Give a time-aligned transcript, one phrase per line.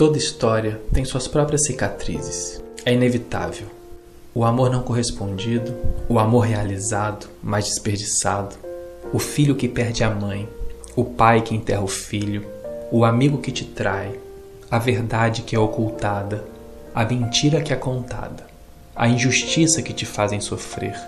[0.00, 2.58] Toda história tem suas próprias cicatrizes.
[2.86, 3.66] É inevitável.
[4.34, 5.76] O amor não correspondido,
[6.08, 8.56] o amor realizado, mas desperdiçado,
[9.12, 10.48] o filho que perde a mãe,
[10.96, 12.46] o pai que enterra o filho,
[12.90, 14.18] o amigo que te trai,
[14.70, 16.46] a verdade que é ocultada,
[16.94, 18.46] a mentira que é contada,
[18.96, 20.98] a injustiça que te fazem sofrer,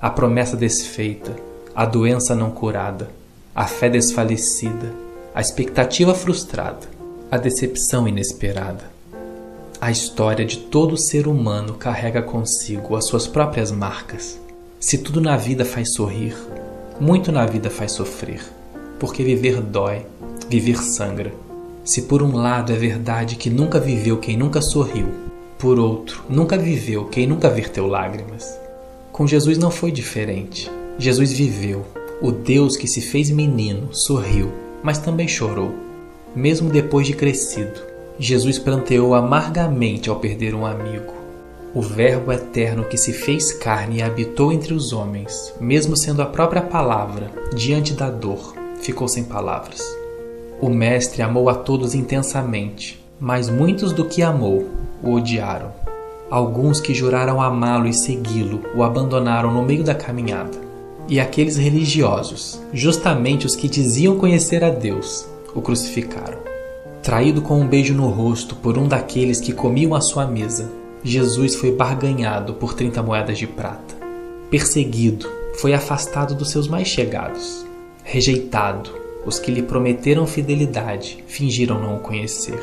[0.00, 1.36] a promessa desfeita,
[1.74, 3.10] a doença não curada,
[3.54, 4.94] a fé desfalecida,
[5.34, 6.93] a expectativa frustrada,
[7.34, 8.88] a decepção inesperada.
[9.80, 14.38] A história de todo ser humano carrega consigo as suas próprias marcas.
[14.78, 16.36] Se tudo na vida faz sorrir,
[17.00, 18.40] muito na vida faz sofrer,
[19.00, 20.06] porque viver dói,
[20.48, 21.32] viver sangra.
[21.84, 25.08] Se por um lado é verdade que nunca viveu quem nunca sorriu,
[25.58, 28.56] por outro, nunca viveu quem nunca verteu lágrimas.
[29.10, 30.70] Com Jesus não foi diferente.
[31.00, 31.84] Jesus viveu.
[32.22, 34.52] O Deus que se fez menino sorriu,
[34.84, 35.74] mas também chorou.
[36.34, 37.80] Mesmo depois de crescido,
[38.18, 41.14] Jesus pranteou amargamente ao perder um amigo.
[41.72, 46.26] O Verbo eterno que se fez carne e habitou entre os homens, mesmo sendo a
[46.26, 49.80] própria palavra, diante da dor, ficou sem palavras.
[50.60, 54.68] O Mestre amou a todos intensamente, mas muitos do que amou
[55.02, 55.72] o odiaram.
[56.30, 60.58] Alguns que juraram amá-lo e segui-lo o abandonaram no meio da caminhada.
[61.08, 66.38] E aqueles religiosos, justamente os que diziam conhecer a Deus, o crucificaram.
[67.02, 70.70] Traído com um beijo no rosto por um daqueles que comiam à sua mesa,
[71.02, 73.94] Jesus foi barganhado por 30 moedas de prata.
[74.50, 77.66] Perseguido, foi afastado dos seus mais chegados.
[78.02, 78.90] Rejeitado,
[79.26, 82.60] os que lhe prometeram fidelidade fingiram não o conhecer.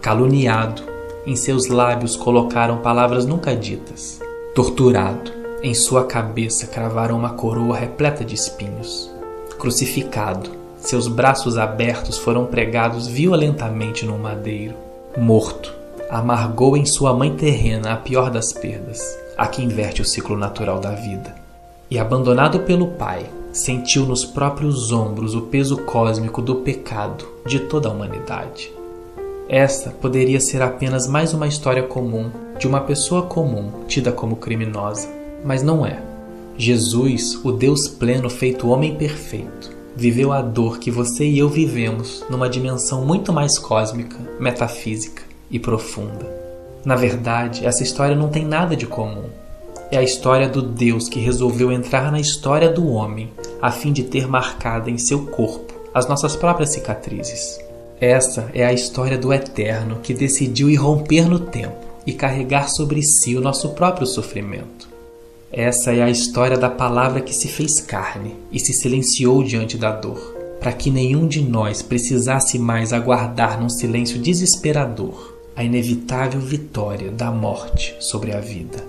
[0.00, 0.82] Caluniado,
[1.26, 4.20] em seus lábios colocaram palavras nunca ditas.
[4.54, 5.30] Torturado,
[5.62, 9.10] em sua cabeça cravaram uma coroa repleta de espinhos.
[9.58, 10.50] Crucificado,
[10.88, 14.74] seus braços abertos foram pregados violentamente no madeiro.
[15.18, 15.74] Morto,
[16.08, 18.98] amargou em sua mãe terrena a pior das perdas,
[19.36, 21.34] a que inverte o ciclo natural da vida.
[21.90, 27.90] E abandonado pelo Pai, sentiu nos próprios ombros o peso cósmico do pecado de toda
[27.90, 28.72] a humanidade.
[29.46, 35.06] Esta poderia ser apenas mais uma história comum de uma pessoa comum tida como criminosa,
[35.44, 36.00] mas não é.
[36.56, 42.24] Jesus, o Deus pleno feito homem perfeito, viveu a dor que você e eu vivemos
[42.30, 46.24] numa dimensão muito mais cósmica, metafísica e profunda.
[46.84, 49.24] Na verdade, essa história não tem nada de comum.
[49.90, 54.04] É a história do Deus que resolveu entrar na história do homem a fim de
[54.04, 57.58] ter marcada em seu corpo as nossas próprias cicatrizes.
[58.00, 61.74] Essa é a história do Eterno que decidiu irromper no tempo
[62.06, 64.87] e carregar sobre si o nosso próprio sofrimento.
[65.50, 69.90] Essa é a história da palavra que se fez carne e se silenciou diante da
[69.90, 70.18] dor,
[70.60, 77.30] para que nenhum de nós precisasse mais aguardar num silêncio desesperador a inevitável vitória da
[77.30, 78.84] morte sobre a vida.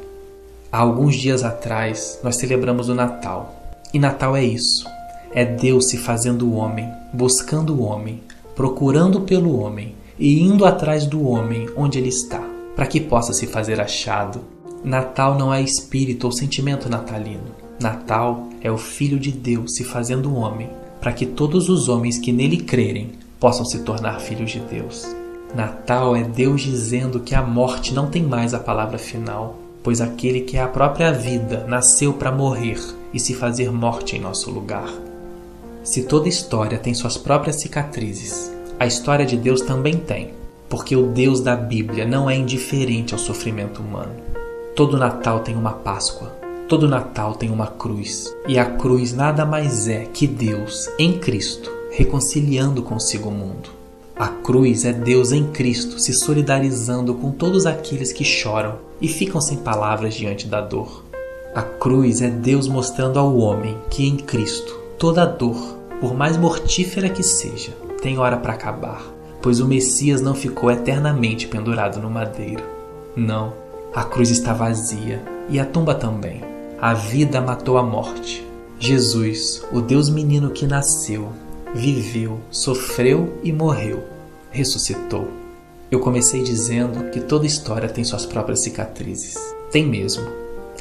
[0.69, 3.55] Há alguns dias atrás nós celebramos o Natal,
[3.93, 4.85] e Natal é isso:
[5.33, 8.21] é Deus se fazendo homem, buscando o homem,
[8.53, 12.43] procurando pelo homem e indo atrás do homem onde ele está,
[12.75, 14.58] para que possa se fazer achado.
[14.83, 17.55] Natal não é espírito ou sentimento natalino.
[17.81, 20.69] Natal é o Filho de Deus se fazendo homem,
[21.01, 25.05] para que todos os homens que nele crerem possam se tornar filhos de Deus.
[25.53, 30.41] Natal é Deus dizendo que a morte não tem mais a palavra final, pois aquele
[30.41, 32.79] que é a própria vida nasceu para morrer
[33.13, 34.89] e se fazer morte em nosso lugar.
[35.83, 40.31] Se toda história tem suas próprias cicatrizes, a história de Deus também tem,
[40.69, 44.38] porque o Deus da Bíblia não é indiferente ao sofrimento humano.
[44.79, 46.31] Todo Natal tem uma Páscoa,
[46.69, 51.69] todo Natal tem uma cruz, e a cruz nada mais é que Deus, em Cristo,
[51.91, 53.71] reconciliando consigo o mundo.
[54.15, 59.41] A cruz é Deus em Cristo se solidarizando com todos aqueles que choram e ficam
[59.41, 61.03] sem palavras diante da dor.
[61.53, 67.09] A cruz é Deus mostrando ao homem que em Cristo toda dor por mais mortífera
[67.09, 69.03] que seja, tem hora para acabar,
[69.41, 72.63] pois o Messias não ficou eternamente pendurado no madeiro.
[73.13, 73.51] Não,
[73.99, 76.41] a cruz está vazia e a tumba também.
[76.79, 78.47] A vida matou a morte.
[78.79, 81.33] Jesus, o Deus menino que nasceu,
[81.75, 84.01] viveu, sofreu e morreu,
[84.51, 85.27] ressuscitou.
[85.91, 89.35] Eu comecei dizendo que toda história tem suas próprias cicatrizes.
[89.69, 90.25] Tem mesmo,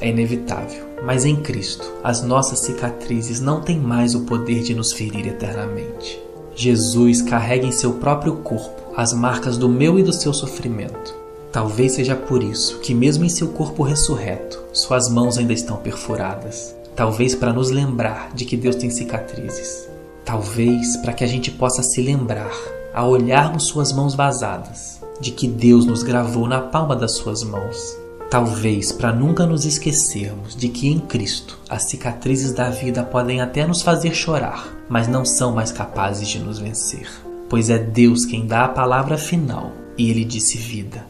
[0.01, 0.85] é inevitável.
[1.05, 6.23] Mas em Cristo, as nossas cicatrizes não têm mais o poder de nos ferir eternamente.
[6.55, 11.28] Jesus carrega em seu próprio corpo as marcas do meu e do seu sofrimento.
[11.51, 16.75] Talvez seja por isso que, mesmo em seu corpo ressurreto, suas mãos ainda estão perfuradas.
[16.95, 19.89] Talvez para nos lembrar de que Deus tem cicatrizes.
[20.25, 22.53] Talvez para que a gente possa se lembrar,
[22.93, 27.97] ao olharmos suas mãos vazadas, de que Deus nos gravou na palma das suas mãos.
[28.31, 33.67] Talvez para nunca nos esquecermos de que em Cristo as cicatrizes da vida podem até
[33.67, 37.09] nos fazer chorar, mas não são mais capazes de nos vencer,
[37.49, 41.07] pois é Deus quem dá a palavra final e Ele disse vida.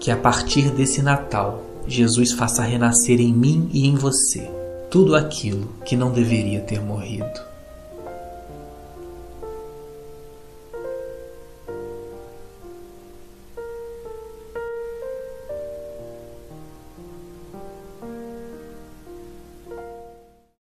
[0.00, 4.48] Que a partir desse Natal, Jesus faça renascer em mim e em você
[4.90, 7.47] tudo aquilo que não deveria ter morrido.